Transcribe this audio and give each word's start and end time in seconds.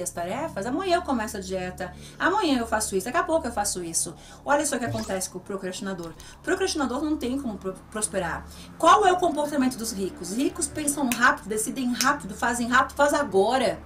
As 0.00 0.10
tarefas, 0.10 0.66
amanhã 0.66 0.96
eu 0.96 1.02
começo 1.02 1.36
a 1.36 1.40
dieta, 1.40 1.92
amanhã 2.18 2.58
eu 2.58 2.66
faço 2.66 2.96
isso, 2.96 3.06
daqui 3.06 3.18
a 3.18 3.22
pouco 3.22 3.46
eu 3.46 3.52
faço 3.52 3.82
isso. 3.82 4.14
Olha 4.44 4.64
só 4.66 4.76
o 4.76 4.78
que 4.78 4.84
acontece 4.84 5.28
com 5.30 5.38
o 5.38 5.40
procrastinador. 5.40 6.12
Procrastinador 6.42 7.02
não 7.02 7.16
tem 7.16 7.40
como 7.40 7.56
pro- 7.58 7.74
prosperar. 7.90 8.46
Qual 8.78 9.06
é 9.06 9.12
o 9.12 9.16
comportamento 9.16 9.76
dos 9.76 9.92
ricos? 9.92 10.32
Ricos 10.36 10.66
pensam 10.68 11.08
rápido, 11.14 11.48
decidem 11.48 11.92
rápido, 11.92 12.34
fazem 12.34 12.68
rápido, 12.68 12.96
faz 12.96 13.12
agora. 13.14 13.78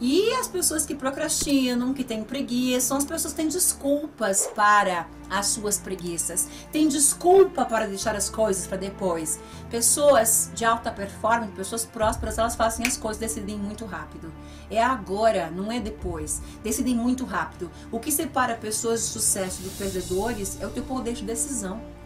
E 0.00 0.32
as 0.34 0.46
pessoas 0.46 0.86
que 0.86 0.94
procrastinam, 0.94 1.92
que 1.92 2.04
têm 2.04 2.22
preguiça, 2.22 2.86
são 2.86 2.96
as 2.98 3.04
pessoas 3.04 3.32
que 3.32 3.38
têm 3.38 3.48
desculpas 3.48 4.46
para 4.54 5.08
as 5.28 5.46
suas 5.46 5.76
preguiças. 5.76 6.48
Tem 6.70 6.86
desculpa 6.86 7.64
para 7.64 7.86
deixar 7.86 8.14
as 8.14 8.30
coisas 8.30 8.66
para 8.66 8.76
depois. 8.76 9.40
Pessoas 9.68 10.50
de 10.54 10.64
alta 10.64 10.92
performance, 10.92 11.52
pessoas 11.52 11.84
prósperas, 11.84 12.38
elas 12.38 12.54
fazem 12.54 12.86
as 12.86 12.96
coisas, 12.96 13.18
decidem 13.18 13.58
muito 13.58 13.84
rápido. 13.84 14.32
É 14.70 14.80
agora, 14.80 15.50
não 15.50 15.72
é 15.72 15.80
depois. 15.80 16.40
Decidem 16.62 16.94
muito 16.94 17.24
rápido. 17.24 17.68
O 17.90 17.98
que 17.98 18.12
separa 18.12 18.54
pessoas 18.54 19.00
de 19.00 19.06
sucesso 19.06 19.62
dos 19.62 19.72
perdedores 19.72 20.60
é 20.60 20.66
o 20.66 20.70
teu 20.70 20.84
poder 20.84 21.14
de 21.14 21.24
decisão. 21.24 21.97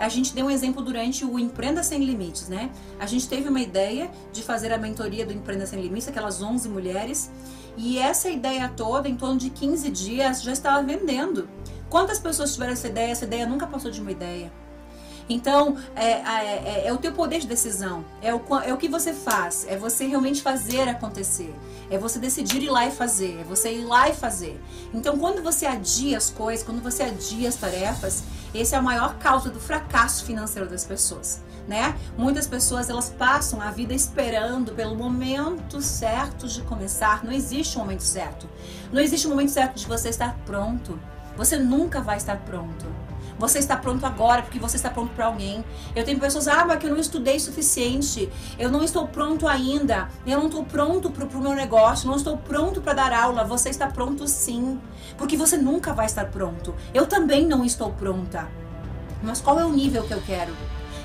A 0.00 0.08
gente 0.08 0.34
deu 0.34 0.46
um 0.46 0.50
exemplo 0.50 0.82
durante 0.82 1.26
o 1.26 1.38
Empreenda 1.38 1.82
Sem 1.82 2.02
Limites, 2.02 2.48
né? 2.48 2.70
A 2.98 3.04
gente 3.04 3.28
teve 3.28 3.50
uma 3.50 3.60
ideia 3.60 4.10
de 4.32 4.42
fazer 4.42 4.72
a 4.72 4.78
mentoria 4.78 5.26
do 5.26 5.32
Empreenda 5.32 5.66
Sem 5.66 5.78
Limites, 5.78 6.08
aquelas 6.08 6.40
11 6.42 6.70
mulheres, 6.70 7.30
e 7.76 7.98
essa 7.98 8.30
ideia 8.30 8.72
toda, 8.74 9.10
em 9.10 9.14
torno 9.14 9.36
de 9.36 9.50
15 9.50 9.90
dias, 9.90 10.42
já 10.42 10.52
estava 10.52 10.82
vendendo. 10.82 11.46
Quantas 11.90 12.18
pessoas 12.18 12.54
tiveram 12.54 12.72
essa 12.72 12.88
ideia? 12.88 13.12
Essa 13.12 13.26
ideia 13.26 13.46
nunca 13.46 13.66
passou 13.66 13.90
de 13.90 14.00
uma 14.00 14.10
ideia. 14.10 14.50
Então, 15.28 15.76
é, 15.94 16.12
é- 16.12 16.62
é- 16.64 16.86
é 16.88 16.92
o 16.92 16.96
teu 16.96 17.12
poder 17.12 17.38
de 17.38 17.46
decisão, 17.46 18.04
é 18.20 18.34
o, 18.34 18.40
é 18.64 18.72
o 18.74 18.76
que 18.76 18.88
você 18.88 19.12
faz, 19.12 19.64
é 19.68 19.76
você 19.76 20.04
realmente 20.06 20.42
fazer 20.42 20.88
acontecer, 20.88 21.54
é 21.88 21.96
você 21.96 22.18
decidir 22.18 22.62
ir 22.64 22.68
lá 22.68 22.86
e 22.86 22.90
fazer, 22.90 23.38
é 23.40 23.44
você 23.44 23.72
ir 23.72 23.84
lá 23.84 24.08
e 24.08 24.12
fazer. 24.12 24.60
Então, 24.92 25.16
quando 25.18 25.40
você 25.40 25.66
adia 25.66 26.16
as 26.16 26.30
coisas, 26.30 26.64
quando 26.66 26.82
você 26.82 27.04
adia 27.04 27.48
as 27.48 27.54
tarefas, 27.54 28.24
esse 28.54 28.74
é 28.74 28.78
a 28.78 28.82
maior 28.82 29.16
causa 29.18 29.50
do 29.50 29.60
fracasso 29.60 30.24
financeiro 30.24 30.68
das 30.68 30.84
pessoas, 30.84 31.42
né? 31.68 31.96
Muitas 32.16 32.46
pessoas 32.46 32.90
elas 32.90 33.10
passam 33.10 33.60
a 33.60 33.70
vida 33.70 33.94
esperando 33.94 34.72
pelo 34.72 34.96
momento 34.96 35.80
certo 35.80 36.48
de 36.48 36.62
começar. 36.62 37.24
Não 37.24 37.32
existe 37.32 37.78
um 37.78 37.82
momento 37.82 38.02
certo. 38.02 38.48
Não 38.92 39.00
existe 39.00 39.26
um 39.26 39.30
momento 39.30 39.50
certo 39.50 39.76
de 39.76 39.86
você 39.86 40.08
estar 40.08 40.36
pronto. 40.44 40.98
Você 41.36 41.56
nunca 41.56 42.00
vai 42.00 42.16
estar 42.16 42.36
pronto. 42.38 42.86
Você 43.40 43.58
está 43.58 43.74
pronto 43.74 44.04
agora 44.04 44.42
porque 44.42 44.58
você 44.58 44.76
está 44.76 44.90
pronto 44.90 45.14
para 45.14 45.24
alguém. 45.24 45.64
Eu 45.96 46.04
tenho 46.04 46.20
pessoas, 46.20 46.46
ah, 46.46 46.62
mas 46.66 46.78
que 46.78 46.86
eu 46.86 46.90
não 46.90 46.98
estudei 46.98 47.36
o 47.36 47.40
suficiente. 47.40 48.28
Eu 48.58 48.70
não 48.70 48.84
estou 48.84 49.08
pronto 49.08 49.48
ainda. 49.48 50.08
Eu 50.26 50.38
não 50.38 50.48
estou 50.48 50.62
pronto 50.62 51.10
para 51.10 51.24
o 51.24 51.40
meu 51.40 51.54
negócio. 51.54 52.06
Não 52.06 52.16
estou 52.16 52.36
pronto 52.36 52.82
para 52.82 52.92
dar 52.92 53.12
aula. 53.14 53.42
Você 53.44 53.70
está 53.70 53.86
pronto 53.86 54.28
sim. 54.28 54.78
Porque 55.16 55.38
você 55.38 55.56
nunca 55.56 55.94
vai 55.94 56.04
estar 56.04 56.26
pronto. 56.26 56.74
Eu 56.92 57.06
também 57.06 57.46
não 57.46 57.64
estou 57.64 57.90
pronta. 57.92 58.46
Mas 59.22 59.40
qual 59.40 59.58
é 59.58 59.64
o 59.64 59.72
nível 59.72 60.02
que 60.02 60.12
eu 60.12 60.20
quero? 60.20 60.52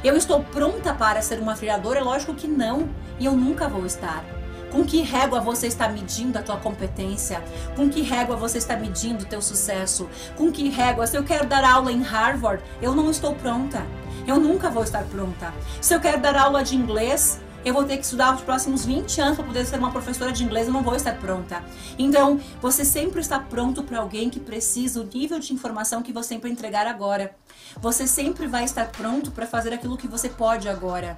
Eu 0.03 0.17
estou 0.17 0.43
pronta 0.43 0.93
para 0.93 1.21
ser 1.21 1.39
uma 1.39 1.55
criadora? 1.55 2.03
Lógico 2.03 2.35
que 2.35 2.49
não. 2.49 2.89
E 3.17 3.25
eu 3.27 3.31
nunca 3.31 3.69
vou 3.69 3.85
estar. 3.85 4.25
Com 4.75 4.83
que 4.83 5.01
régua 5.01 5.39
você 5.39 5.67
está 5.67 5.87
medindo 5.87 6.37
a 6.37 6.41
tua 6.41 6.57
competência? 6.57 7.41
Com 7.77 7.89
que 7.89 8.01
régua 8.01 8.35
você 8.35 8.57
está 8.57 8.75
medindo 8.75 9.23
o 9.23 9.25
teu 9.25 9.41
sucesso? 9.41 10.09
Com 10.35 10.51
que 10.51 10.67
régua? 10.67 11.07
Se 11.07 11.15
eu 11.15 11.23
quero 11.23 11.47
dar 11.47 11.63
aula 11.63 11.93
em 11.93 12.01
Harvard, 12.01 12.61
eu 12.81 12.93
não 12.93 13.09
estou 13.09 13.33
pronta. 13.33 13.81
Eu 14.27 14.37
nunca 14.37 14.69
vou 14.69 14.83
estar 14.83 15.05
pronta. 15.05 15.53
Se 15.79 15.93
eu 15.93 16.01
quero 16.01 16.19
dar 16.19 16.35
aula 16.35 16.61
de 16.61 16.75
inglês, 16.75 17.39
eu 17.63 17.73
vou 17.73 17.85
ter 17.85 17.95
que 17.95 18.03
estudar 18.03 18.35
os 18.35 18.41
próximos 18.41 18.85
20 18.85 19.21
anos 19.21 19.37
para 19.37 19.45
poder 19.45 19.65
ser 19.65 19.79
uma 19.79 19.91
professora 19.91 20.33
de 20.33 20.43
inglês, 20.43 20.67
eu 20.67 20.73
não 20.73 20.83
vou 20.83 20.97
estar 20.97 21.15
pronta. 21.19 21.63
Então, 21.97 22.37
você 22.61 22.83
sempre 22.83 23.21
está 23.21 23.39
pronto 23.39 23.81
para 23.81 23.99
alguém 23.99 24.29
que 24.29 24.41
precisa 24.41 24.99
o 24.99 25.05
nível 25.05 25.39
de 25.39 25.53
informação 25.53 26.01
que 26.01 26.11
você 26.11 26.27
sempre 26.27 26.51
entregar 26.51 26.85
agora. 26.85 27.33
Você 27.79 28.05
sempre 28.05 28.45
vai 28.45 28.65
estar 28.65 28.91
pronto 28.91 29.31
para 29.31 29.47
fazer 29.47 29.73
aquilo 29.73 29.95
que 29.95 30.07
você 30.07 30.27
pode 30.27 30.67
agora. 30.67 31.15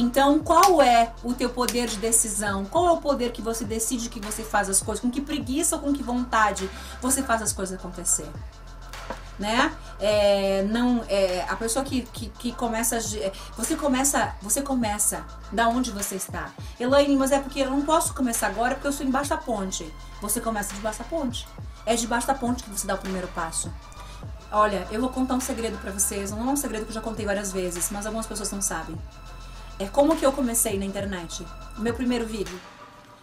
Então, 0.00 0.38
qual 0.38 0.80
é 0.80 1.12
o 1.24 1.34
teu 1.34 1.50
poder 1.50 1.88
de 1.88 1.96
decisão? 1.96 2.64
Qual 2.64 2.86
é 2.86 2.92
o 2.92 2.98
poder 2.98 3.32
que 3.32 3.42
você 3.42 3.64
decide 3.64 4.08
que 4.08 4.20
você 4.20 4.44
faz 4.44 4.68
as 4.70 4.80
coisas? 4.80 5.02
Com 5.02 5.10
que 5.10 5.20
preguiça 5.20 5.74
ou 5.76 5.82
com 5.82 5.92
que 5.92 6.02
vontade 6.02 6.70
você 7.02 7.20
faz 7.22 7.42
as 7.42 7.52
coisas 7.52 7.76
acontecer? 7.78 8.28
né? 9.38 9.72
É, 10.00 10.64
não, 10.68 11.04
é, 11.08 11.44
a 11.48 11.54
pessoa 11.54 11.84
que, 11.84 12.02
que, 12.12 12.28
que 12.28 12.52
começa, 12.52 12.98
ge- 13.00 13.30
você 13.56 13.76
começa, 13.76 14.34
você 14.42 14.60
começa 14.62 15.24
da 15.52 15.68
onde 15.68 15.92
você 15.92 16.16
está. 16.16 16.50
Elaine, 16.78 17.16
mas 17.16 17.30
é 17.30 17.38
porque 17.38 17.60
eu 17.60 17.70
não 17.70 17.82
posso 17.82 18.12
começar 18.14 18.48
agora 18.48 18.74
porque 18.74 18.88
eu 18.88 18.90
estou 18.90 19.06
embaixo 19.06 19.30
da 19.30 19.36
ponte. 19.36 19.92
Você 20.20 20.40
começa 20.40 20.74
debaixo 20.74 20.98
da 20.98 21.04
ponte. 21.04 21.46
É 21.86 21.94
debaixo 21.94 22.26
da 22.26 22.34
ponte 22.34 22.64
que 22.64 22.70
você 22.70 22.84
dá 22.86 22.94
o 22.94 22.98
primeiro 22.98 23.28
passo. 23.28 23.72
Olha, 24.50 24.86
eu 24.90 25.00
vou 25.00 25.10
contar 25.10 25.34
um 25.34 25.40
segredo 25.40 25.78
pra 25.78 25.92
vocês. 25.92 26.32
Não 26.32 26.40
é 26.40 26.52
um 26.52 26.56
segredo 26.56 26.82
que 26.84 26.90
eu 26.90 26.94
já 26.94 27.00
contei 27.00 27.24
várias 27.24 27.52
vezes, 27.52 27.90
mas 27.92 28.06
algumas 28.06 28.26
pessoas 28.26 28.50
não 28.50 28.60
sabem. 28.62 28.96
É 29.80 29.86
como 29.86 30.16
que 30.16 30.26
eu 30.26 30.32
comecei 30.32 30.76
na 30.76 30.84
internet. 30.84 31.46
Meu 31.78 31.94
primeiro 31.94 32.26
vídeo. 32.26 32.58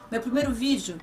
Meu 0.09 0.21
primeiro 0.21 0.53
vídeo, 0.53 0.97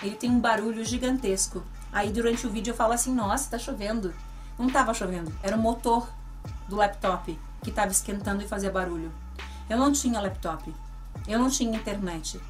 ele 0.00 0.14
tem 0.14 0.30
um 0.30 0.38
barulho 0.38 0.84
gigantesco. 0.84 1.64
Aí 1.92 2.12
durante 2.12 2.46
o 2.46 2.50
vídeo 2.50 2.70
eu 2.70 2.76
falo 2.76 2.92
assim, 2.92 3.12
nossa, 3.12 3.50
tá 3.50 3.58
chovendo. 3.58 4.14
Não 4.56 4.70
tava 4.70 4.94
chovendo, 4.94 5.32
era 5.42 5.56
o 5.56 5.58
motor 5.58 6.08
do 6.68 6.76
laptop 6.76 7.36
que 7.62 7.72
tava 7.72 7.90
esquentando 7.90 8.44
e 8.44 8.46
fazia 8.46 8.70
barulho. 8.70 9.12
Eu 9.68 9.78
não 9.78 9.90
tinha 9.90 10.20
laptop. 10.20 10.72
Eu 11.26 11.40
não 11.40 11.50
tinha 11.50 11.76
internet. 11.76 12.40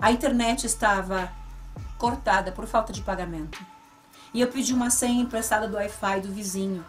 A 0.00 0.10
internet 0.10 0.66
estava 0.66 1.30
cortada 1.98 2.50
por 2.50 2.66
falta 2.66 2.92
de 2.92 3.02
pagamento. 3.02 3.64
E 4.34 4.40
eu 4.40 4.48
pedi 4.48 4.74
uma 4.74 4.90
senha 4.90 5.22
emprestada 5.22 5.68
do 5.68 5.76
Wi-Fi 5.76 6.20
do 6.22 6.32
vizinho 6.32 6.84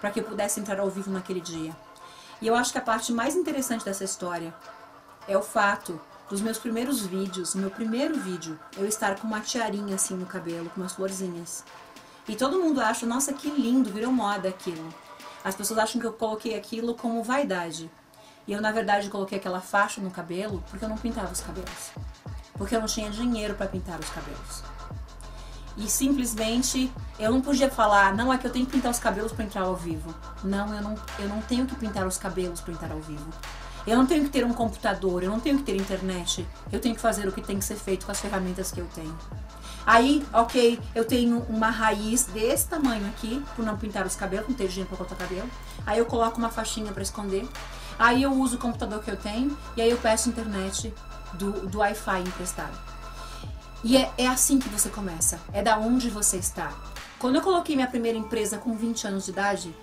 para 0.00 0.10
que 0.10 0.20
eu 0.20 0.24
pudesse 0.24 0.60
entrar 0.60 0.80
ao 0.80 0.90
vivo 0.90 1.10
naquele 1.10 1.40
dia. 1.40 1.74
E 2.40 2.46
eu 2.46 2.54
acho 2.54 2.72
que 2.72 2.78
a 2.78 2.82
parte 2.82 3.12
mais 3.12 3.34
interessante 3.34 3.84
dessa 3.84 4.04
história 4.04 4.54
é 5.26 5.36
o 5.36 5.42
fato 5.42 6.00
dos 6.28 6.40
meus 6.40 6.58
primeiros 6.58 7.04
vídeos, 7.04 7.54
meu 7.54 7.70
primeiro 7.70 8.18
vídeo, 8.18 8.58
eu 8.76 8.86
estar 8.86 9.18
com 9.18 9.26
uma 9.26 9.40
tiarinha 9.40 9.94
assim 9.94 10.14
no 10.14 10.26
cabelo, 10.26 10.70
com 10.70 10.80
umas 10.80 10.92
florzinhas. 10.92 11.64
E 12.28 12.36
todo 12.36 12.60
mundo 12.60 12.80
acha, 12.80 13.06
nossa, 13.06 13.32
que 13.32 13.48
lindo, 13.48 13.90
virou 13.90 14.12
moda 14.12 14.48
aquilo. 14.48 14.92
As 15.42 15.54
pessoas 15.54 15.78
acham 15.78 16.00
que 16.00 16.06
eu 16.06 16.12
coloquei 16.12 16.54
aquilo 16.54 16.94
como 16.94 17.22
vaidade. 17.22 17.90
E 18.46 18.52
eu, 18.52 18.60
na 18.60 18.70
verdade, 18.70 19.08
coloquei 19.08 19.38
aquela 19.38 19.60
faixa 19.60 20.00
no 20.00 20.10
cabelo 20.10 20.62
porque 20.70 20.84
eu 20.84 20.88
não 20.88 20.98
pintava 20.98 21.32
os 21.32 21.40
cabelos. 21.40 21.90
Porque 22.54 22.76
eu 22.76 22.80
não 22.80 22.86
tinha 22.86 23.10
dinheiro 23.10 23.54
para 23.54 23.66
pintar 23.66 23.98
os 23.98 24.10
cabelos. 24.10 24.62
E 25.78 25.88
simplesmente 25.88 26.92
eu 27.18 27.30
não 27.30 27.40
podia 27.40 27.70
falar, 27.70 28.14
não, 28.14 28.32
é 28.32 28.36
que 28.36 28.46
eu 28.46 28.50
tenho 28.50 28.66
que 28.66 28.72
pintar 28.72 28.90
os 28.90 28.98
cabelos 28.98 29.32
para 29.32 29.44
entrar 29.44 29.62
ao 29.62 29.76
vivo. 29.76 30.12
Não, 30.42 30.74
eu 30.74 30.82
não, 30.82 30.94
eu 31.18 31.28
não 31.28 31.40
tenho 31.42 31.66
que 31.66 31.74
pintar 31.76 32.06
os 32.06 32.18
cabelos 32.18 32.60
para 32.60 32.74
entrar 32.74 32.90
ao 32.90 33.00
vivo. 33.00 33.30
Eu 33.86 33.96
não 33.96 34.04
tenho 34.04 34.24
que 34.24 34.30
ter 34.30 34.44
um 34.44 34.52
computador, 34.52 35.22
eu 35.22 35.30
não 35.30 35.40
tenho 35.40 35.56
que 35.58 35.62
ter 35.62 35.76
internet. 35.76 36.46
Eu 36.70 36.80
tenho 36.80 36.94
que 36.94 37.00
fazer 37.00 37.26
o 37.28 37.32
que 37.32 37.40
tem 37.40 37.58
que 37.58 37.64
ser 37.64 37.76
feito 37.76 38.04
com 38.04 38.12
as 38.12 38.20
ferramentas 38.20 38.70
que 38.72 38.80
eu 38.80 38.86
tenho. 38.94 39.16
Aí, 39.86 40.26
ok, 40.32 40.78
eu 40.94 41.04
tenho 41.04 41.38
uma 41.48 41.70
raiz 41.70 42.24
desse 42.24 42.66
tamanho 42.66 43.06
aqui, 43.06 43.42
por 43.56 43.64
não 43.64 43.78
pintar 43.78 44.04
os 44.04 44.14
cabelos, 44.14 44.48
não 44.48 44.54
ter 44.54 44.68
dinheiro 44.68 44.88
para 44.88 44.98
cortar 44.98 45.16
cabelo. 45.16 45.48
Aí 45.86 45.98
eu 45.98 46.04
coloco 46.04 46.38
uma 46.38 46.50
faixinha 46.50 46.92
para 46.92 47.02
esconder. 47.02 47.48
Aí 47.98 48.22
eu 48.22 48.32
uso 48.32 48.56
o 48.56 48.58
computador 48.58 49.02
que 49.02 49.10
eu 49.10 49.16
tenho 49.16 49.56
e 49.76 49.80
aí 49.80 49.90
eu 49.90 49.96
peço 49.96 50.28
internet 50.28 50.92
do, 51.34 51.66
do 51.66 51.78
Wi-Fi 51.78 52.20
emprestado. 52.20 52.97
E 53.84 53.96
é, 53.96 54.10
é 54.18 54.26
assim 54.26 54.58
que 54.58 54.68
você 54.68 54.88
começa, 54.88 55.40
é 55.52 55.62
da 55.62 55.78
onde 55.78 56.10
você 56.10 56.36
está. 56.36 56.72
Quando 57.18 57.36
eu 57.36 57.42
coloquei 57.42 57.76
minha 57.76 57.86
primeira 57.86 58.18
empresa 58.18 58.58
com 58.58 58.74
20 58.74 59.06
anos 59.06 59.24
de 59.24 59.30
idade, 59.30 59.74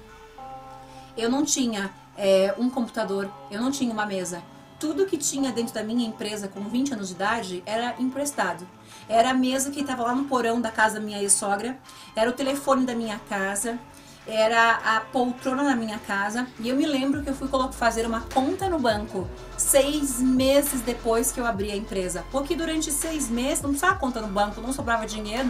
eu 1.17 1.29
não 1.29 1.45
tinha 1.45 1.91
é, 2.17 2.53
um 2.57 2.69
computador, 2.69 3.31
eu 3.49 3.61
não 3.61 3.71
tinha 3.71 3.91
uma 3.91 4.05
mesa. 4.05 4.43
Tudo 4.77 5.05
que 5.05 5.17
tinha 5.17 5.51
dentro 5.53 5.73
da 5.73 5.81
minha 5.81 6.05
empresa 6.05 6.49
com 6.49 6.61
20 6.61 6.93
anos 6.93 7.07
de 7.07 7.13
idade 7.13 7.63
era 7.65 7.95
emprestado. 7.97 8.67
Era 9.07 9.29
a 9.29 9.33
mesa 9.33 9.71
que 9.71 9.79
estava 9.79 10.03
lá 10.03 10.13
no 10.13 10.25
porão 10.25 10.59
da 10.59 10.71
casa 10.71 10.95
da 10.95 11.05
minha 11.05 11.21
ex-sogra, 11.21 11.77
era 12.15 12.29
o 12.29 12.33
telefone 12.33 12.85
da 12.85 12.93
minha 12.93 13.17
casa, 13.29 13.79
era 14.27 14.71
a 14.83 14.99
poltrona 14.99 15.63
na 15.63 15.75
minha 15.75 15.99
casa. 15.99 16.47
E 16.59 16.67
eu 16.67 16.75
me 16.75 16.85
lembro 16.85 17.23
que 17.23 17.29
eu 17.29 17.33
fui 17.33 17.47
fazer 17.71 18.05
uma 18.05 18.21
conta 18.21 18.67
no 18.67 18.79
banco 18.79 19.27
seis 19.65 20.21
meses 20.21 20.81
depois 20.81 21.31
que 21.31 21.39
eu 21.39 21.45
abri 21.45 21.71
a 21.71 21.75
empresa. 21.75 22.23
Porque 22.31 22.55
durante 22.55 22.91
seis 22.91 23.29
meses, 23.29 23.61
não 23.61 23.71
precisava 23.71 23.97
conta 23.97 24.21
no 24.21 24.27
banco, 24.27 24.61
não 24.61 24.71
sobrava 24.71 25.05
dinheiro. 25.05 25.49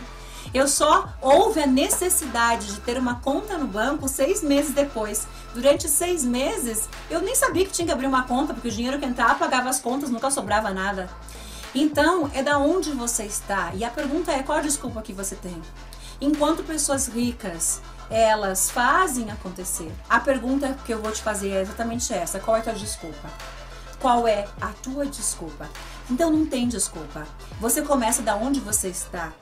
Eu 0.54 0.68
só 0.68 1.10
houve 1.22 1.60
a 1.60 1.68
necessidade 1.68 2.68
de 2.68 2.80
ter 2.82 2.98
uma 2.98 3.16
conta 3.16 3.58
no 3.58 3.68
banco 3.68 4.08
seis 4.08 4.42
meses 4.42 4.74
depois. 4.74 5.28
Durante 5.54 5.90
seis 5.90 6.24
meses, 6.24 6.88
eu 7.10 7.22
nem 7.22 7.36
sabia 7.36 7.66
que 7.66 7.72
tinha 7.72 7.86
que 7.86 7.92
abrir 7.92 8.08
uma 8.08 8.24
conta, 8.24 8.54
porque 8.54 8.70
o 8.70 8.72
dinheiro 8.72 9.00
que 9.00 9.06
entrava 9.06 9.36
pagava 9.36 9.70
as 9.70 9.80
contas, 9.80 10.10
nunca 10.10 10.32
sobrava 10.32 10.72
nada. 10.72 11.10
Então, 11.74 12.32
é 12.34 12.42
da 12.42 12.58
onde 12.58 12.92
você 12.92 13.24
está. 13.24 13.72
E 13.74 13.84
a 13.84 13.90
pergunta 13.90 14.32
é: 14.32 14.44
qual 14.44 14.60
a 14.60 14.62
desculpa 14.62 15.02
que 15.02 15.12
você 15.12 15.36
tem? 15.36 15.62
Enquanto 16.22 16.64
pessoas 16.64 17.08
ricas 17.08 17.82
elas 18.10 18.70
fazem 18.70 19.32
acontecer. 19.32 19.92
A 20.08 20.20
pergunta 20.20 20.78
que 20.86 20.94
eu 20.94 21.02
vou 21.02 21.12
te 21.12 21.22
fazer 21.22 21.50
é 21.50 21.62
exatamente 21.62 22.14
essa: 22.14 22.40
qual 22.40 22.56
é 22.56 22.60
a 22.62 22.64
tua 22.64 22.74
desculpa? 22.74 23.30
Qual 24.06 24.28
é 24.28 24.48
a 24.62 24.68
tua 24.68 25.04
desculpa? 25.04 25.68
Então 26.12 26.30
não 26.30 26.46
tem 26.46 26.68
desculpa. 26.68 27.28
Você 27.60 27.82
começa 27.82 28.22
da 28.22 28.36
onde 28.36 28.60
você 28.60 28.88
está. 28.90 29.34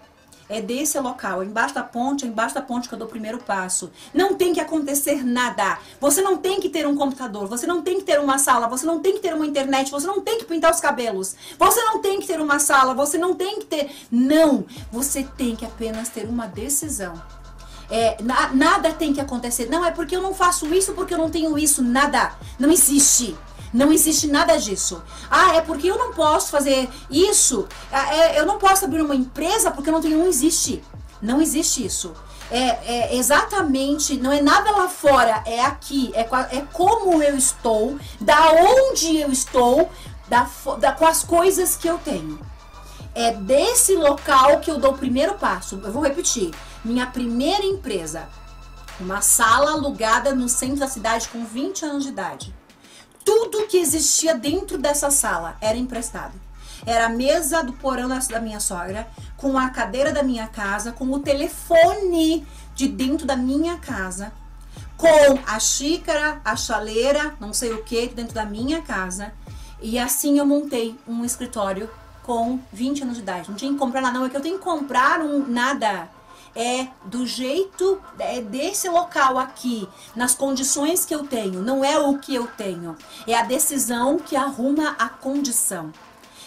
É 0.48 0.62
desse 0.62 0.98
local, 1.02 1.44
embaixo 1.44 1.76
da 1.76 1.84
ponte, 1.84 2.26
embaixo 2.26 2.56
da 2.56 2.62
ponte 2.62 2.88
que 2.88 2.96
eu 2.96 2.98
dou 2.98 3.10
o 3.10 3.12
primeiro 3.12 3.40
passo. 3.40 3.92
Não 4.14 4.36
tem 4.36 4.54
que 4.54 4.62
acontecer 4.62 5.22
nada. 5.22 5.78
Você 6.00 6.22
não 6.22 6.38
tem 6.38 6.62
que 6.62 6.70
ter 6.70 6.88
um 6.88 6.96
computador, 6.96 7.46
você 7.46 7.68
não 7.68 7.82
tem 7.82 7.98
que 7.98 8.06
ter 8.06 8.22
uma 8.22 8.38
sala, 8.38 8.70
você 8.70 8.86
não 8.86 9.02
tem 9.02 9.16
que 9.16 9.20
ter 9.20 9.34
uma 9.34 9.46
internet, 9.46 9.92
você 9.92 10.08
não 10.08 10.22
tem 10.22 10.38
que 10.38 10.46
pintar 10.46 10.72
os 10.72 10.80
cabelos. 10.80 11.36
Você 11.60 11.84
não 11.84 12.00
tem 12.00 12.22
que 12.22 12.28
ter 12.28 12.40
uma 12.40 12.58
sala, 12.58 12.94
você 12.94 13.18
não 13.18 13.36
tem 13.36 13.60
que 13.60 13.66
ter. 13.66 13.92
Não! 14.10 14.64
Você 14.94 15.28
tem 15.38 15.58
que 15.58 15.66
apenas 15.66 16.08
ter 16.08 16.24
uma 16.24 16.48
decisão 16.48 17.22
é, 17.90 18.18
na, 18.24 18.54
nada 18.54 18.92
tem 18.92 19.14
que 19.14 19.22
acontecer. 19.22 19.70
Não, 19.70 19.86
é 19.86 19.92
porque 19.92 20.16
eu 20.16 20.22
não 20.22 20.34
faço 20.34 20.74
isso, 20.74 20.94
porque 20.94 21.14
eu 21.14 21.18
não 21.18 21.30
tenho 21.30 21.56
isso. 21.58 21.84
Nada. 21.84 22.34
Não 22.58 22.72
existe. 22.72 23.36
Não 23.74 23.92
existe 23.92 24.28
nada 24.28 24.56
disso. 24.58 25.02
Ah, 25.32 25.56
é 25.56 25.62
porque 25.62 25.88
eu 25.88 25.98
não 25.98 26.14
posso 26.14 26.52
fazer 26.52 26.88
isso. 27.10 27.68
Ah, 27.92 28.16
é, 28.16 28.40
eu 28.40 28.46
não 28.46 28.60
posso 28.60 28.86
abrir 28.86 29.02
uma 29.02 29.16
empresa 29.16 29.72
porque 29.72 29.90
eu 29.90 29.94
não 29.94 30.02
tenho. 30.02 30.20
Não 30.20 30.28
existe. 30.28 30.84
Não 31.22 31.42
existe 31.42 31.86
isso. 31.86 32.14
É, 32.52 32.60
é, 32.86 33.16
exatamente, 33.16 34.16
não 34.18 34.32
é 34.32 34.42
nada 34.42 34.70
lá 34.70 34.88
fora, 34.88 35.42
é 35.44 35.62
aqui, 35.62 36.12
é, 36.14 36.22
é 36.56 36.62
como 36.72 37.24
eu 37.24 37.36
estou, 37.36 37.98
da 38.22 38.52
onde 38.52 39.18
eu 39.18 39.32
estou, 39.32 39.90
da, 40.28 40.48
da, 40.78 40.92
com 40.92 41.08
as 41.08 41.24
coisas 41.24 41.76
que 41.76 41.88
eu 41.88 41.98
tenho. 41.98 42.40
É 43.16 43.32
desse 43.32 43.96
local 43.96 44.60
que 44.60 44.70
eu 44.70 44.78
dou 44.78 44.92
o 44.92 44.98
primeiro 44.98 45.36
passo. 45.36 45.80
Eu 45.84 45.92
vou 45.92 46.04
repetir. 46.04 46.52
Minha 46.84 47.06
primeira 47.08 47.64
empresa, 47.64 48.28
uma 49.00 49.22
sala 49.22 49.72
alugada 49.72 50.36
no 50.36 50.50
centro 50.50 50.78
da 50.78 50.88
cidade 50.88 51.30
com 51.30 51.46
20 51.46 51.86
anos 51.86 52.04
de 52.04 52.10
idade. 52.10 52.54
Tudo 53.24 53.68
que 53.68 53.78
existia 53.78 54.36
dentro 54.36 54.78
dessa 54.78 55.10
sala 55.10 55.56
era 55.62 55.78
emprestado. 55.78 56.34
Era 56.86 57.06
a 57.06 57.10
mesa 57.10 57.64
do 57.64 57.74
porão 57.74 58.10
da 58.10 58.40
minha 58.40 58.60
sogra, 58.60 59.08
com 59.38 59.58
a 59.58 59.70
cadeira 59.70 60.12
da 60.12 60.22
minha 60.22 60.48
casa, 60.48 60.92
com 60.92 61.06
o 61.06 61.20
telefone 61.20 62.46
de 62.76 62.88
dentro 62.88 63.26
da 63.26 63.36
minha 63.36 63.78
casa, 63.78 64.34
com 64.98 65.40
a 65.46 65.60
xícara, 65.60 66.42
a 66.44 66.56
chaleira, 66.56 67.36
não 67.40 67.54
sei 67.54 67.72
o 67.74 67.84
que, 67.84 68.08
dentro 68.08 68.34
da 68.34 68.46
minha 68.46 68.82
casa. 68.82 69.34
E 69.82 69.98
assim 69.98 70.40
eu 70.40 70.46
montei 70.46 70.98
um 71.08 71.24
escritório 71.24 71.90
com 72.24 72.60
20 72.72 73.04
anos 73.04 73.16
de 73.16 73.22
idade. 73.22 73.50
Não 73.50 73.56
tinha 73.56 73.72
que 73.72 73.78
comprar 73.78 74.02
nada, 74.02 74.18
não. 74.18 74.26
É 74.26 74.30
que 74.30 74.38
eu 74.38 74.42
tenho 74.42 74.58
que 74.58 74.64
comprar 74.64 75.20
um 75.20 75.46
nada 75.48 76.10
é 76.56 76.88
do 77.06 77.26
jeito, 77.26 78.02
é 78.20 78.42
desse 78.42 78.88
local 78.90 79.38
aqui, 79.38 79.88
nas 80.16 80.36
condições 80.36 81.06
que 81.06 81.14
eu 81.14 81.26
tenho, 81.26 81.62
não 81.62 81.84
é 81.84 81.98
o 82.00 82.18
que 82.18 82.36
eu 82.36 82.48
tenho, 82.48 82.96
é 83.28 83.36
a 83.36 83.44
decisão 83.44 84.18
que 84.18 84.36
arruma 84.36 84.96
a 85.00 85.10
condição. 85.10 85.92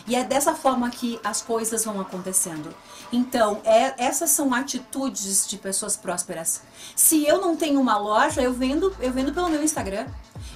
E 0.07 0.15
é 0.15 0.23
dessa 0.23 0.55
forma 0.55 0.89
que 0.89 1.19
as 1.25 1.43
coisas 1.43 1.85
vão 1.85 2.01
acontecendo. 2.01 2.73
Então, 3.13 3.61
é, 3.65 4.05
essas 4.05 4.31
são 4.31 4.55
atitudes 4.55 5.49
de 5.49 5.57
pessoas 5.57 5.97
prósperas. 5.97 6.63
Se 6.95 7.27
eu 7.27 7.41
não 7.41 7.57
tenho 7.57 7.81
uma 7.81 7.99
loja, 7.99 8.41
eu 8.41 8.53
vendo, 8.53 8.95
eu 9.01 9.13
vendo 9.13 9.33
pelo 9.33 9.49
meu 9.49 9.65
Instagram, 9.65 10.07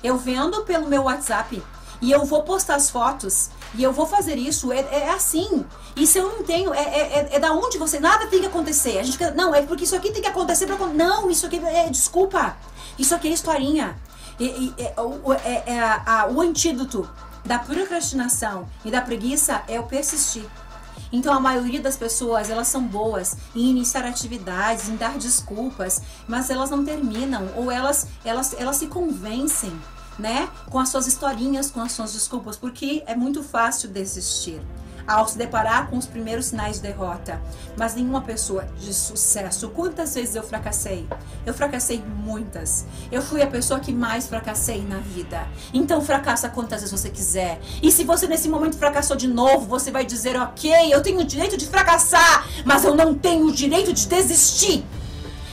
eu 0.05 0.17
vendo 0.17 0.62
pelo 0.62 0.87
meu 0.87 1.02
WhatsApp, 1.02 1.61
e 2.00 2.11
eu 2.11 2.25
vou 2.25 2.43
postar 2.43 2.76
as 2.76 2.88
fotos 2.88 3.50
e 3.75 3.82
eu 3.82 3.93
vou 3.93 4.06
fazer 4.06 4.37
isso. 4.37 4.73
É, 4.73 4.79
é 4.79 5.11
assim. 5.11 5.64
E 5.94 6.06
se 6.06 6.19
eu 6.19 6.29
não 6.29 6.43
tenho, 6.43 6.73
é, 6.73 6.82
é, 6.82 7.00
é, 7.00 7.29
é 7.32 7.38
da 7.38 7.52
onde 7.52 7.79
você. 7.79 8.00
Nada 8.00 8.26
tem 8.26 8.41
que 8.41 8.47
acontecer. 8.47 8.99
A 8.99 9.02
gente 9.02 9.19
não, 9.32 9.55
é 9.55 9.62
porque 9.62 9.85
isso 9.85 9.94
aqui 9.94 10.11
tem 10.11 10.23
que 10.23 10.29
acontecer 10.29 10.67
pra. 10.67 10.76
Não, 10.87 11.31
isso 11.31 11.47
aqui 11.47 11.56
é. 11.56 11.88
Desculpa. 11.88 12.56
Isso 12.99 13.14
aqui 13.14 13.29
é 13.29 13.32
historinha. 13.32 13.97
E, 14.38 14.44
e, 14.44 14.75
é, 14.79 14.94
é, 15.44 15.75
é 15.75 15.81
a, 15.81 16.02
a, 16.06 16.26
o 16.29 16.41
antídoto 16.41 17.08
da 17.44 17.58
procrastinação 17.58 18.69
e 18.85 18.91
da 18.91 19.00
preguiça 19.00 19.62
é 19.69 19.79
o 19.79 19.85
persistir. 19.85 20.44
Então 21.12 21.35
a 21.35 21.41
maioria 21.41 21.81
das 21.81 21.97
pessoas, 21.97 22.50
elas 22.50 22.69
são 22.69 22.82
boas 22.82 23.37
em 23.55 23.70
iniciar 23.70 24.05
atividades, 24.05 24.88
em 24.88 24.97
dar 24.97 25.19
desculpas, 25.19 26.00
mas 26.29 26.50
elas 26.50 26.70
não 26.70 26.85
terminam 26.85 27.49
ou 27.56 27.70
elas 27.70 28.06
elas 28.25 28.55
elas 28.58 28.76
se 28.76 28.87
convencem 28.87 29.73
né? 30.21 30.49
Com 30.71 30.79
as 30.79 30.89
suas 30.91 31.07
historinhas, 31.07 31.71
com 31.71 31.81
as 31.81 31.93
suas 31.93 32.13
desculpas, 32.13 32.57
porque 32.57 33.03
é 33.07 33.17
muito 33.17 33.43
fácil 33.43 33.89
desistir 33.89 34.61
ao 35.07 35.27
se 35.27 35.37
deparar 35.37 35.89
com 35.89 35.99
os 35.99 36.07
primeiros 36.07 36.47
sinais 36.47 36.77
de 36.77 36.83
derrota. 36.83 37.41
Mas 37.77 37.95
nenhuma 37.95 38.21
pessoa 38.21 38.67
de 38.79 38.93
sucesso. 38.95 39.69
Quantas 39.71 40.15
vezes 40.15 40.37
eu 40.37 40.43
fracassei? 40.43 41.09
Eu 41.45 41.53
fracassei 41.53 42.03
muitas. 42.25 42.87
Eu 43.11 43.23
fui 43.23 43.43
a 43.43 43.47
pessoa 43.47 43.81
que 43.81 43.93
mais 43.93 44.29
fracassei 44.29 44.83
na 44.83 44.99
vida. 44.99 45.47
Então 45.73 46.01
fracassa 46.01 46.49
quantas 46.49 46.81
vezes 46.81 46.99
você 46.99 47.11
quiser. 47.11 47.61
E 47.83 47.91
se 47.91 48.05
você 48.05 48.27
nesse 48.27 48.49
momento 48.49 48.77
fracassou 48.77 49.17
de 49.17 49.27
novo, 49.27 49.67
você 49.67 49.91
vai 49.91 50.05
dizer: 50.05 50.41
"OK, 50.41 50.71
eu 50.93 51.03
tenho 51.03 51.21
o 51.21 51.25
direito 51.25 51.57
de 51.57 51.67
fracassar, 51.67 52.47
mas 52.65 52.85
eu 52.85 52.95
não 52.95 53.15
tenho 53.15 53.47
o 53.47 53.53
direito 53.53 53.93
de 53.93 54.07
desistir". 54.07 54.85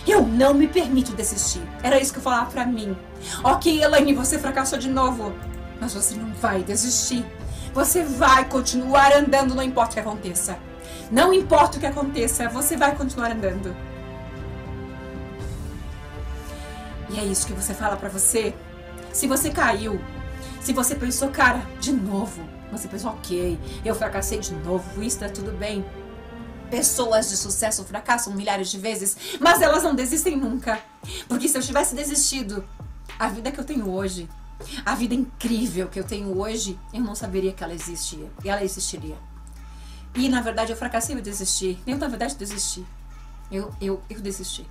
Eu 0.08 0.26
não 0.26 0.54
me 0.54 0.68
permito 0.68 1.12
desistir. 1.12 1.62
Era 1.84 2.00
isso 2.00 2.14
que 2.14 2.20
eu 2.20 2.24
falava 2.24 2.50
pra 2.50 2.66
mim. 2.66 2.96
Ok, 3.44 3.84
Elaine, 3.84 4.14
você 4.14 4.40
fracassou 4.40 4.80
de 4.80 4.90
novo. 4.90 5.34
Mas 5.82 5.94
você 5.94 6.16
não 6.16 6.34
vai 6.36 6.64
desistir. 6.64 7.26
Você 7.74 8.04
vai 8.04 8.46
continuar 8.46 9.14
andando, 9.14 9.54
não 9.54 9.62
importa 9.62 9.92
o 9.92 9.94
que 9.96 10.00
aconteça. 10.00 10.58
Não 11.12 11.34
importa 11.34 11.78
o 11.78 11.80
que 11.80 11.86
aconteça, 11.86 12.50
você 12.50 12.76
vai 12.76 12.96
continuar 12.96 13.32
andando. 13.32 13.76
E 17.10 17.20
é 17.20 17.24
isso 17.24 17.48
que 17.48 17.54
você 17.54 17.74
fala 17.74 17.96
para 17.96 18.10
você. 18.10 18.54
Se 19.14 19.28
você 19.28 19.50
caiu, 19.50 20.00
se 20.60 20.74
você 20.74 20.96
pensou, 20.96 21.30
cara, 21.30 21.62
de 21.80 21.92
novo, 21.92 22.42
você 22.72 22.88
pensou, 22.88 23.12
ok, 23.12 23.58
eu 23.86 23.96
fracassei 23.96 24.40
de 24.40 24.54
novo, 24.54 25.02
isso 25.02 25.20
tá 25.20 25.30
tudo 25.30 25.52
bem. 25.52 25.86
Pessoas 26.70 27.30
de 27.30 27.38
sucesso 27.38 27.84
fracassam 27.84 28.34
milhares 28.34 28.70
de 28.70 28.78
vezes, 28.78 29.16
mas 29.40 29.62
elas 29.62 29.84
não 29.84 29.96
desistem 29.96 30.36
nunca. 30.36 30.80
Porque 31.28 31.48
se 31.48 31.58
eu 31.58 31.62
tivesse 31.62 31.96
desistido, 31.96 32.68
a 33.18 33.28
vida 33.30 33.52
que 33.52 33.60
eu 33.60 33.64
tenho 33.64 33.90
hoje, 33.90 34.30
a 34.86 34.96
vida 34.96 35.14
incrível 35.14 35.88
que 35.88 36.00
eu 36.00 36.04
tenho 36.04 36.38
hoje, 36.38 36.78
eu 36.94 37.02
não 37.02 37.16
saberia 37.16 37.54
que 37.54 37.64
ela 37.64 37.74
existia. 37.74 38.30
E 38.44 38.50
ela 38.50 38.64
existiria. 38.64 39.16
E 40.16 40.28
na 40.30 40.42
verdade 40.42 40.72
eu 40.72 40.78
fracassei 40.78 41.16
e 41.16 41.22
desisti. 41.22 41.78
Eu 41.86 41.98
na 41.98 42.08
verdade 42.08 42.36
desisti. 42.36 42.86
Eu, 43.52 43.74
eu, 43.80 44.02
eu 44.10 44.20
desisti. 44.20 44.66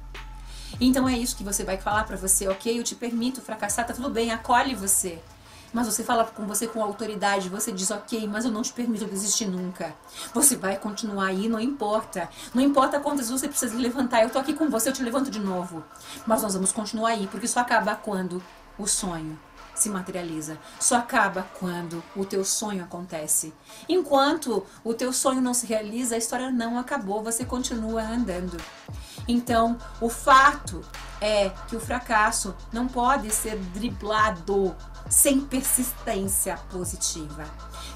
Então 0.80 1.08
é 1.08 1.16
isso 1.16 1.36
que 1.36 1.44
você 1.44 1.64
vai 1.64 1.78
falar 1.78 2.04
para 2.04 2.16
você, 2.16 2.48
ok? 2.48 2.78
Eu 2.78 2.82
te 2.82 2.94
permito 2.94 3.40
fracassar, 3.40 3.86
tá 3.86 3.94
tudo 3.94 4.10
bem, 4.10 4.30
acolhe 4.30 4.74
você. 4.74 5.18
Mas 5.72 5.86
você 5.86 6.02
fala 6.02 6.24
com 6.24 6.46
você 6.46 6.66
com 6.66 6.82
autoridade, 6.82 7.48
você 7.48 7.72
diz, 7.72 7.90
ok, 7.90 8.26
mas 8.28 8.44
eu 8.44 8.50
não 8.50 8.62
te 8.62 8.72
permito 8.72 9.04
desistir 9.06 9.46
nunca. 9.46 9.94
Você 10.32 10.56
vai 10.56 10.76
continuar 10.76 11.26
aí, 11.26 11.48
não 11.48 11.60
importa. 11.60 12.28
Não 12.54 12.62
importa 12.62 13.00
quantas 13.00 13.28
vezes 13.28 13.40
você 13.40 13.48
precisa 13.48 13.76
levantar, 13.76 14.22
eu 14.22 14.30
tô 14.30 14.38
aqui 14.38 14.54
com 14.54 14.68
você, 14.68 14.88
eu 14.88 14.92
te 14.92 15.02
levanto 15.02 15.30
de 15.30 15.40
novo. 15.40 15.84
Mas 16.26 16.42
nós 16.42 16.54
vamos 16.54 16.72
continuar 16.72 17.10
aí, 17.10 17.26
porque 17.26 17.46
isso 17.46 17.58
acaba 17.58 17.94
quando 17.94 18.42
o 18.78 18.86
sonho 18.86 19.38
se 19.80 19.88
materializa. 19.88 20.58
Só 20.80 20.96
acaba 20.96 21.46
quando 21.58 22.02
o 22.14 22.24
teu 22.24 22.44
sonho 22.44 22.84
acontece. 22.84 23.52
Enquanto 23.88 24.64
o 24.84 24.94
teu 24.94 25.12
sonho 25.12 25.40
não 25.40 25.54
se 25.54 25.66
realiza, 25.66 26.14
a 26.14 26.18
história 26.18 26.50
não 26.50 26.78
acabou, 26.78 27.22
você 27.22 27.44
continua 27.44 28.02
andando. 28.02 28.56
Então, 29.28 29.76
o 30.00 30.08
fato 30.08 30.84
é 31.20 31.50
que 31.68 31.76
o 31.76 31.80
fracasso 31.80 32.54
não 32.72 32.86
pode 32.86 33.30
ser 33.30 33.56
driblado 33.56 34.74
sem 35.08 35.40
persistência 35.40 36.56
positiva, 36.70 37.44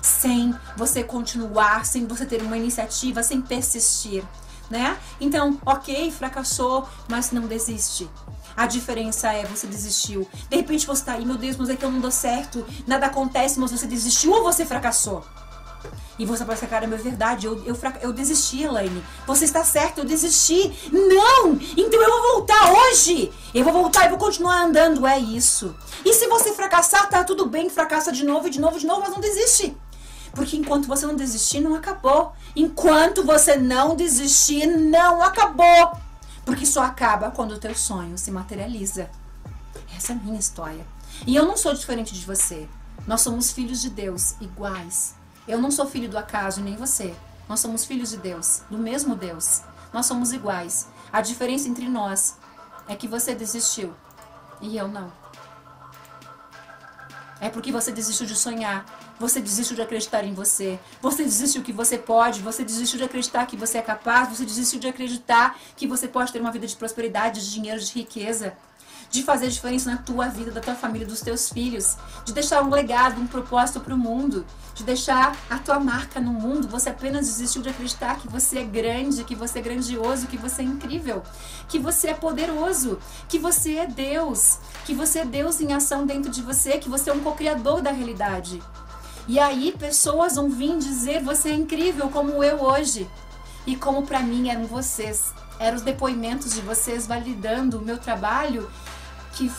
sem 0.02 0.54
você 0.76 1.02
continuar, 1.02 1.84
sem 1.84 2.06
você 2.06 2.24
ter 2.24 2.42
uma 2.42 2.56
iniciativa, 2.56 3.22
sem 3.22 3.40
persistir, 3.40 4.24
né? 4.68 4.96
Então, 5.20 5.58
ok, 5.66 6.10
fracassou, 6.10 6.88
mas 7.08 7.32
não 7.32 7.46
desiste. 7.46 8.08
A 8.56 8.66
diferença 8.66 9.32
é 9.32 9.44
você 9.44 9.66
desistiu. 9.66 10.28
De 10.48 10.56
repente 10.56 10.86
você 10.86 11.04
tá 11.04 11.12
aí, 11.12 11.24
meu 11.24 11.36
Deus, 11.36 11.56
mas 11.56 11.68
é 11.68 11.76
que 11.76 11.84
eu 11.84 11.90
não 11.90 12.00
dou 12.00 12.10
certo, 12.10 12.64
nada 12.86 13.06
acontece, 13.06 13.58
mas 13.58 13.70
você 13.70 13.86
desistiu 13.86 14.32
ou 14.32 14.42
você 14.42 14.64
fracassou. 14.64 15.24
E 16.18 16.26
você 16.26 16.44
pode 16.44 16.60
ficar, 16.60 16.76
caramba, 16.76 16.96
é 16.96 16.98
verdade, 16.98 17.46
eu, 17.46 17.64
eu, 17.64 17.74
eu 18.02 18.12
desisti, 18.12 18.62
Elaine. 18.62 19.02
Você 19.26 19.46
está 19.46 19.64
certo, 19.64 19.98
eu 19.98 20.04
desisti. 20.04 20.70
Não! 20.92 21.58
Então 21.74 22.02
eu 22.02 22.10
vou 22.10 22.32
voltar 22.34 22.72
hoje! 22.72 23.32
Eu 23.54 23.64
vou 23.64 23.72
voltar 23.72 24.04
e 24.04 24.10
vou 24.10 24.18
continuar 24.18 24.64
andando, 24.64 25.06
é 25.06 25.18
isso. 25.18 25.74
E 26.04 26.12
se 26.12 26.26
você 26.26 26.52
fracassar, 26.52 27.08
tá 27.08 27.24
tudo 27.24 27.46
bem, 27.46 27.70
fracassa 27.70 28.12
de 28.12 28.22
novo, 28.22 28.50
de 28.50 28.60
novo, 28.60 28.78
de 28.78 28.86
novo, 28.86 29.00
mas 29.00 29.10
não 29.10 29.20
desiste. 29.20 29.74
Porque 30.32 30.58
enquanto 30.58 30.86
você 30.86 31.06
não 31.06 31.16
desistir, 31.16 31.60
não 31.60 31.74
acabou. 31.74 32.32
Enquanto 32.54 33.24
você 33.24 33.56
não 33.56 33.96
desistir, 33.96 34.66
não 34.66 35.22
acabou. 35.22 35.92
Porque 36.44 36.66
só 36.66 36.82
acaba 36.82 37.30
quando 37.30 37.52
o 37.52 37.58
teu 37.58 37.74
sonho 37.74 38.16
se 38.16 38.30
materializa. 38.30 39.10
Essa 39.96 40.12
é 40.12 40.16
a 40.16 40.18
minha 40.18 40.38
história. 40.38 40.86
E 41.26 41.36
eu 41.36 41.46
não 41.46 41.56
sou 41.56 41.74
diferente 41.74 42.14
de 42.14 42.24
você. 42.24 42.68
Nós 43.06 43.20
somos 43.20 43.52
filhos 43.52 43.80
de 43.80 43.90
Deus, 43.90 44.34
iguais. 44.40 45.14
Eu 45.46 45.60
não 45.60 45.70
sou 45.70 45.86
filho 45.86 46.08
do 46.08 46.18
acaso, 46.18 46.60
nem 46.60 46.76
você. 46.76 47.14
Nós 47.48 47.60
somos 47.60 47.84
filhos 47.84 48.10
de 48.10 48.16
Deus, 48.16 48.62
do 48.70 48.78
mesmo 48.78 49.16
Deus. 49.16 49.62
Nós 49.92 50.06
somos 50.06 50.32
iguais. 50.32 50.86
A 51.12 51.20
diferença 51.20 51.68
entre 51.68 51.88
nós 51.88 52.36
é 52.86 52.94
que 52.94 53.08
você 53.08 53.34
desistiu 53.34 53.94
e 54.60 54.76
eu 54.76 54.86
não. 54.86 55.12
É 57.40 57.48
porque 57.48 57.72
você 57.72 57.90
desistiu 57.90 58.26
de 58.26 58.36
sonhar, 58.36 58.84
você 59.20 59.38
desistiu 59.38 59.76
de 59.76 59.82
acreditar 59.82 60.24
em 60.24 60.32
você, 60.32 60.80
você 61.02 61.22
desistiu 61.22 61.62
que 61.62 61.74
você 61.74 61.98
pode, 61.98 62.40
você 62.40 62.64
desistiu 62.64 62.96
de 62.96 63.04
acreditar 63.04 63.44
que 63.44 63.54
você 63.54 63.76
é 63.76 63.82
capaz, 63.82 64.30
você 64.30 64.46
desistiu 64.46 64.80
de 64.80 64.88
acreditar 64.88 65.58
que 65.76 65.86
você 65.86 66.08
pode 66.08 66.32
ter 66.32 66.40
uma 66.40 66.50
vida 66.50 66.66
de 66.66 66.74
prosperidade, 66.74 67.42
de 67.42 67.52
dinheiro, 67.52 67.78
de 67.78 67.92
riqueza. 67.92 68.54
De 69.10 69.24
fazer 69.24 69.48
diferença 69.48 69.90
na 69.90 69.96
tua 69.96 70.28
vida, 70.28 70.52
da 70.52 70.60
tua 70.60 70.76
família, 70.76 71.04
dos 71.04 71.20
teus 71.20 71.48
filhos, 71.50 71.96
de 72.24 72.32
deixar 72.32 72.62
um 72.62 72.70
legado, 72.70 73.20
um 73.20 73.26
propósito 73.26 73.80
para 73.80 73.92
o 73.92 73.98
mundo, 73.98 74.46
de 74.72 74.84
deixar 74.84 75.36
a 75.50 75.58
tua 75.58 75.80
marca 75.80 76.20
no 76.20 76.32
mundo. 76.32 76.68
Você 76.68 76.90
apenas 76.90 77.26
desistiu 77.26 77.60
de 77.60 77.70
acreditar 77.70 78.20
que 78.20 78.28
você 78.28 78.60
é 78.60 78.62
grande, 78.62 79.24
que 79.24 79.34
você 79.34 79.58
é 79.58 79.62
grandioso, 79.62 80.28
que 80.28 80.36
você 80.36 80.62
é 80.62 80.64
incrível, 80.64 81.24
que 81.68 81.76
você 81.76 82.10
é 82.10 82.14
poderoso, 82.14 83.00
que 83.28 83.36
você 83.36 83.78
é 83.78 83.86
Deus, 83.86 84.58
que 84.84 84.94
você 84.94 85.18
é 85.18 85.24
Deus 85.24 85.60
em 85.60 85.72
ação 85.72 86.06
dentro 86.06 86.30
de 86.30 86.40
você, 86.40 86.78
que 86.78 86.88
você 86.88 87.10
é 87.10 87.12
um 87.12 87.20
co-criador 87.20 87.82
da 87.82 87.90
realidade. 87.90 88.62
E 89.28 89.38
aí 89.38 89.74
pessoas 89.78 90.34
vão 90.34 90.50
vir 90.50 90.78
dizer: 90.78 91.22
você 91.22 91.50
é 91.50 91.54
incrível 91.54 92.08
como 92.10 92.42
eu 92.42 92.60
hoje. 92.62 93.08
E 93.66 93.76
como 93.76 94.06
para 94.06 94.20
mim 94.20 94.48
eram 94.48 94.64
vocês, 94.64 95.32
eram 95.58 95.76
os 95.76 95.82
depoimentos 95.82 96.54
de 96.54 96.60
vocês 96.62 97.06
validando 97.06 97.78
o 97.78 97.82
meu 97.82 97.98
trabalho 97.98 98.70
que, 99.34 99.52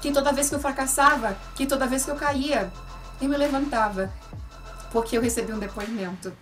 que 0.00 0.12
toda 0.12 0.32
vez 0.32 0.48
que 0.48 0.54
eu 0.54 0.60
fracassava, 0.60 1.36
que 1.54 1.66
toda 1.66 1.86
vez 1.86 2.04
que 2.04 2.10
eu 2.10 2.16
caía, 2.16 2.70
eu 3.20 3.28
me 3.28 3.36
levantava. 3.36 4.12
Porque 4.92 5.16
eu 5.16 5.22
recebi 5.22 5.52
um 5.52 5.58
depoimento. 5.58 6.32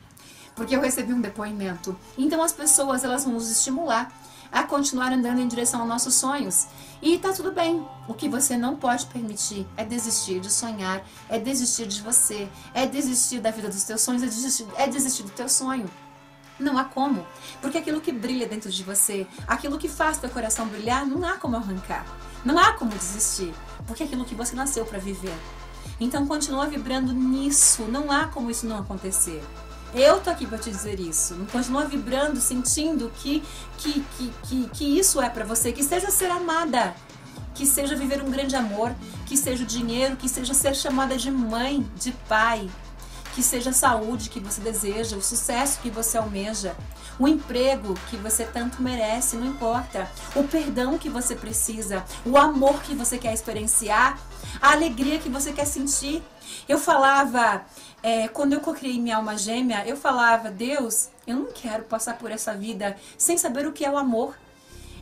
Porque 0.55 0.75
eu 0.75 0.81
recebi 0.81 1.13
um 1.13 1.21
depoimento. 1.21 1.97
Então 2.17 2.43
as 2.43 2.53
pessoas 2.53 3.05
elas 3.05 3.25
vão 3.25 3.35
nos 3.35 3.51
estimular 3.51 4.13
a 4.51 4.63
continuar 4.63 5.13
andando 5.13 5.41
em 5.41 5.49
direção 5.49 5.81
aos 5.81 5.89
nossos 5.89 6.15
sonhos. 6.15 6.67
E 7.01 7.19
tá 7.19 7.33
tudo 7.33 7.53
bem. 7.53 7.87
O 8.09 8.15
que 8.15 8.29
você 8.29 8.57
não 8.57 8.77
pode 8.77 9.07
permitir 9.07 9.67
é 9.77 9.85
desistir 9.85 10.41
de 10.41 10.51
sonhar, 10.51 11.07
é 11.29 11.39
desistir 11.39 11.87
de 11.87 12.01
você, 12.01 12.49
é 12.73 12.87
desistir 12.87 13.41
da 13.41 13.51
vida 13.51 13.69
dos 13.69 13.83
teus 13.85 14.01
sonhos, 14.01 14.23
é 14.23 14.27
desistir, 14.27 14.67
é 14.77 14.87
desistir 14.87 15.23
do 15.23 15.31
teu 15.31 15.49
sonho. 15.49 15.89
Não 16.59 16.79
há 16.79 16.85
como. 16.85 17.27
Porque 17.61 17.79
aquilo 17.79 18.01
que 18.01 18.13
brilha 18.13 18.49
dentro 18.49 18.71
de 18.71 18.83
você, 18.83 19.27
aquilo 19.47 19.79
que 19.79 19.89
faz 19.89 20.19
teu 20.19 20.31
coração 20.31 20.67
brilhar, 20.69 21.07
não 21.07 21.25
há 21.29 21.37
como 21.37 21.57
arrancar. 21.57 22.07
Não 22.45 22.59
há 22.59 22.73
como 22.75 22.93
desistir, 22.93 23.53
porque 23.87 24.05
é 24.05 24.07
aquilo 24.07 24.25
que 24.25 24.35
você 24.35 24.55
nasceu 24.55 24.87
para 24.87 24.99
viver. 24.99 25.35
Então 25.99 26.27
continua 26.27 26.67
vibrando 26.67 27.13
nisso, 27.13 27.83
não 27.85 28.11
há 28.11 28.27
como 28.27 28.51
isso 28.51 28.67
não 28.67 28.79
acontecer. 28.79 29.43
Eu 29.95 30.21
tô 30.21 30.31
aqui 30.31 30.47
para 30.47 30.59
te 30.59 30.71
dizer 30.71 31.01
isso. 31.01 31.35
Continua 31.51 31.85
vibrando, 31.85 32.41
sentindo 32.41 33.11
que 33.17 33.43
que, 33.79 34.05
que, 34.17 34.33
que, 34.43 34.69
que 34.71 34.99
isso 34.99 35.21
é 35.21 35.29
para 35.29 35.45
você, 35.45 35.73
que 35.73 35.83
seja 35.83 36.11
ser 36.11 36.31
amada, 36.31 36.95
que 37.55 37.67
seja 37.67 37.95
viver 37.95 38.23
um 38.23 38.31
grande 38.31 38.57
amor, 38.57 38.95
que 39.27 39.37
seja 39.37 39.63
o 39.63 39.67
dinheiro, 39.67 40.17
que 40.17 40.29
seja 40.29 40.55
ser 40.55 40.75
chamada 40.75 41.17
de 41.17 41.31
mãe, 41.31 41.87
de 41.97 42.13
pai, 42.29 42.69
que 43.37 43.43
seja 43.43 43.69
a 43.69 43.73
saúde 43.75 44.31
que 44.31 44.41
você 44.41 44.63
deseja, 44.63 45.15
o 45.15 45.23
sucesso 45.23 45.79
que 45.83 45.91
você 45.91 46.17
almeja, 46.17 46.75
o 47.19 47.29
emprego 47.29 47.93
que 48.09 48.17
você 48.17 48.47
tanto 48.47 48.83
merece, 48.83 49.37
não 49.37 49.47
importa. 49.47 50.11
O 50.35 50.43
perdão 50.45 50.97
que 50.97 51.11
você 51.11 51.35
precisa, 51.35 52.03
o 52.25 52.39
amor 52.39 52.81
que 52.81 52.95
você 52.95 53.19
quer 53.19 53.35
experienciar, 53.35 54.19
a 54.59 54.73
alegria 54.73 55.19
que 55.19 55.29
você 55.29 55.53
quer 55.53 55.67
sentir. 55.67 56.23
Eu 56.67 56.79
falava, 56.79 57.61
é, 58.03 58.27
quando 58.27 58.55
eu 58.55 58.61
criei 58.61 58.99
minha 58.99 59.19
alma 59.19 59.37
gêmea, 59.37 59.87
eu 59.87 59.99
falava, 59.99 60.51
Deus, 60.51 61.11
eu 61.27 61.37
não 61.37 61.53
quero 61.53 61.83
passar 61.85 62.17
por 62.17 62.31
essa 62.31 62.55
vida 62.55 62.97
sem 63.19 63.37
saber 63.37 63.67
o 63.67 63.73
que 63.73 63.85
é 63.85 63.91
o 63.91 63.99
amor. 63.99 64.35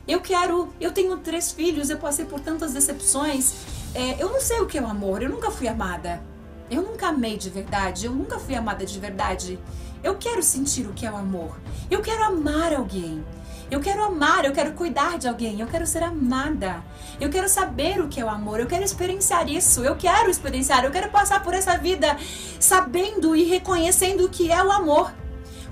Eu 0.08 0.20
quero, 0.20 0.74
eu 0.80 0.90
tenho 0.90 1.16
três 1.18 1.52
filhos, 1.52 1.88
eu 1.88 1.98
passei 1.98 2.24
por 2.24 2.40
tantas 2.40 2.72
decepções. 2.72 3.54
É, 3.94 4.20
eu 4.20 4.28
não 4.28 4.40
sei 4.40 4.58
o 4.58 4.66
que 4.66 4.76
é 4.76 4.82
o 4.82 4.88
amor, 4.88 5.22
eu 5.22 5.30
nunca 5.30 5.52
fui 5.52 5.68
amada. 5.68 6.33
Eu 6.70 6.82
nunca 6.82 7.08
amei 7.08 7.36
de 7.36 7.50
verdade, 7.50 8.06
eu 8.06 8.12
nunca 8.12 8.38
fui 8.38 8.54
amada 8.54 8.84
de 8.86 8.98
verdade. 8.98 9.58
Eu 10.02 10.16
quero 10.16 10.42
sentir 10.42 10.86
o 10.86 10.92
que 10.92 11.06
é 11.06 11.10
o 11.10 11.16
amor. 11.16 11.58
Eu 11.90 12.00
quero 12.00 12.24
amar 12.24 12.72
alguém. 12.72 13.24
Eu 13.70 13.80
quero 13.80 14.04
amar, 14.04 14.44
eu 14.44 14.52
quero 14.52 14.72
cuidar 14.72 15.18
de 15.18 15.26
alguém, 15.26 15.60
eu 15.60 15.66
quero 15.66 15.86
ser 15.86 16.02
amada. 16.02 16.82
Eu 17.20 17.30
quero 17.30 17.48
saber 17.48 18.00
o 18.00 18.08
que 18.08 18.20
é 18.20 18.24
o 18.24 18.28
amor, 18.28 18.60
eu 18.60 18.66
quero 18.66 18.84
experienciar 18.84 19.48
isso, 19.48 19.82
eu 19.82 19.96
quero 19.96 20.30
experienciar, 20.30 20.84
eu 20.84 20.90
quero 20.90 21.10
passar 21.10 21.42
por 21.42 21.54
essa 21.54 21.76
vida 21.78 22.16
sabendo 22.60 23.34
e 23.34 23.44
reconhecendo 23.44 24.26
o 24.26 24.28
que 24.28 24.52
é 24.52 24.62
o 24.62 24.70
amor. 24.70 25.12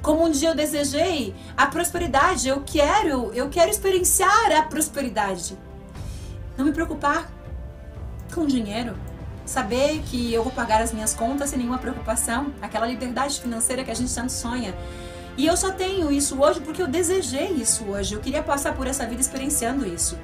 Como 0.00 0.24
um 0.24 0.30
dia 0.30 0.48
eu 0.48 0.54
desejei 0.54 1.34
a 1.56 1.66
prosperidade, 1.66 2.48
eu 2.48 2.62
quero, 2.66 3.32
eu 3.34 3.48
quero 3.48 3.70
experienciar 3.70 4.50
a 4.50 4.62
prosperidade. 4.62 5.56
Não 6.56 6.64
me 6.64 6.72
preocupar 6.72 7.30
com 8.34 8.46
dinheiro, 8.46 8.96
saber 9.52 10.02
que 10.06 10.32
eu 10.32 10.42
vou 10.42 10.52
pagar 10.52 10.80
as 10.80 10.92
minhas 10.92 11.12
contas 11.12 11.50
sem 11.50 11.58
nenhuma 11.58 11.76
preocupação, 11.76 12.52
aquela 12.62 12.86
liberdade 12.86 13.38
financeira 13.38 13.84
que 13.84 13.90
a 13.90 13.94
gente 13.94 14.12
tanto 14.14 14.32
sonha. 14.32 14.74
E 15.36 15.46
eu 15.46 15.56
só 15.56 15.70
tenho 15.70 16.10
isso 16.10 16.40
hoje 16.40 16.60
porque 16.60 16.80
eu 16.80 16.86
desejei 16.86 17.48
isso 17.48 17.84
hoje. 17.84 18.14
Eu 18.14 18.20
queria 18.20 18.42
passar 18.42 18.74
por 18.74 18.86
essa 18.86 19.06
vida 19.06 19.20
experienciando 19.20 19.86
isso. 19.86 20.18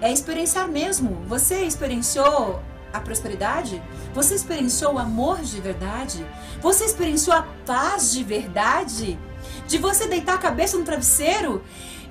É 0.00 0.12
experienciar 0.12 0.68
mesmo. 0.68 1.24
Você 1.26 1.64
experienciou 1.64 2.62
a 2.92 3.00
prosperidade? 3.00 3.82
Você 4.14 4.36
experienciou 4.36 4.94
o 4.94 4.98
amor 4.98 5.40
de 5.40 5.60
verdade? 5.60 6.24
Você 6.62 6.84
experienciou 6.84 7.36
a 7.36 7.46
paz 7.66 8.12
de 8.12 8.22
verdade? 8.22 9.18
De 9.66 9.78
você 9.78 10.06
deitar 10.06 10.34
a 10.34 10.38
cabeça 10.38 10.78
no 10.78 10.84
travesseiro 10.84 11.60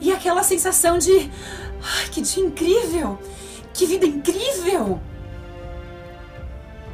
e 0.01 0.12
aquela 0.12 0.43
sensação 0.43 0.97
de 0.97 1.31
ai, 1.81 2.09
que 2.12 2.21
dia 2.21 2.43
incrível! 2.43 3.17
Que 3.73 3.85
vida 3.85 4.05
incrível! 4.05 5.01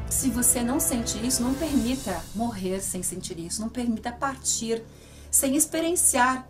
Se 0.09 0.29
você 0.31 0.63
não 0.63 0.79
sente 0.79 1.23
isso, 1.25 1.43
não 1.43 1.53
permita 1.53 2.19
morrer 2.33 2.81
sem 2.81 3.03
sentir 3.03 3.39
isso, 3.39 3.61
não 3.61 3.69
permita 3.69 4.11
partir 4.11 4.83
sem 5.29 5.55
experienciar 5.55 6.49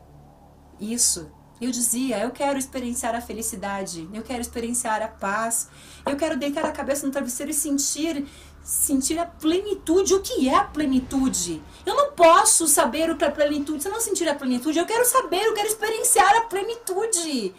isso. 0.79 1.29
Eu 1.59 1.69
dizia, 1.69 2.19
eu 2.19 2.31
quero 2.31 2.57
experienciar 2.57 3.13
a 3.13 3.19
felicidade, 3.19 4.07
eu 4.13 4.23
quero 4.23 4.39
experienciar 4.39 5.01
a 5.01 5.09
paz, 5.09 5.67
eu 6.05 6.15
quero 6.15 6.37
deitar 6.37 6.65
a 6.65 6.71
cabeça 6.71 7.05
no 7.05 7.11
travesseiro 7.11 7.51
e 7.51 7.53
sentir 7.53 8.25
sentir 8.63 9.19
a 9.19 9.25
plenitude. 9.25 10.13
O 10.13 10.21
que 10.21 10.47
é 10.47 10.55
a 10.55 10.63
plenitude? 10.63 11.61
Eu 11.85 11.95
não 11.95 12.11
posso 12.13 12.65
saber 12.65 13.09
o 13.09 13.17
que 13.17 13.25
é 13.25 13.29
plenitude 13.29 13.81
se 13.81 13.89
eu 13.89 13.93
não 13.93 13.99
sentir 13.99 14.27
a 14.29 14.35
plenitude. 14.35 14.79
Eu 14.79 14.85
quero 14.85 15.03
saber, 15.05 15.43
eu 15.43 15.53
quero 15.53 15.67
experienciar 15.67 16.33
a 16.37 16.41
plenitude. 16.41 17.53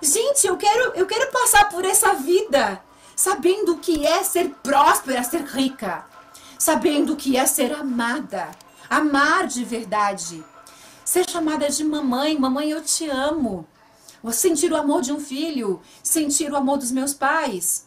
Gente, 0.00 0.46
eu 0.46 0.56
quero 0.56 0.92
eu 0.94 1.06
quero 1.06 1.30
passar 1.30 1.68
por 1.68 1.84
essa 1.84 2.14
vida 2.14 2.82
sabendo 3.22 3.74
o 3.74 3.78
que 3.78 4.04
é 4.04 4.24
ser 4.24 4.48
próspera, 4.64 5.22
ser 5.22 5.44
rica, 5.44 6.04
sabendo 6.58 7.12
o 7.12 7.16
que 7.16 7.36
é 7.36 7.46
ser 7.46 7.72
amada, 7.72 8.50
amar 8.90 9.46
de 9.46 9.64
verdade, 9.64 10.42
ser 11.04 11.30
chamada 11.30 11.68
de 11.68 11.84
mamãe, 11.84 12.36
mamãe 12.36 12.70
eu 12.70 12.82
te 12.82 13.08
amo, 13.08 13.64
sentir 14.32 14.72
o 14.72 14.76
amor 14.76 15.02
de 15.02 15.12
um 15.12 15.20
filho, 15.20 15.80
sentir 16.02 16.50
o 16.50 16.56
amor 16.56 16.78
dos 16.78 16.90
meus 16.90 17.14
pais. 17.14 17.86